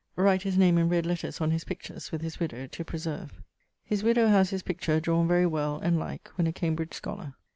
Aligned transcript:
_> 0.17 0.23
Write 0.23 0.41
his 0.41 0.57
name 0.57 0.79
in 0.79 0.89
red 0.89 1.05
letters 1.05 1.39
on 1.39 1.51
his 1.51 1.63
pictures, 1.63 2.11
with 2.11 2.21
his 2.23 2.39
widowe, 2.39 2.65
to 2.65 2.83
preserve. 2.83 3.39
His 3.85 4.03
widowe 4.03 4.29
haz 4.29 4.49
his 4.49 4.63
picture, 4.63 4.99
drawne 4.99 5.27
very 5.27 5.45
well 5.45 5.77
and 5.77 5.99
like, 5.99 6.27
when 6.29 6.47
a 6.47 6.51
Cambridge 6.51 6.99
schollar. 6.99 7.35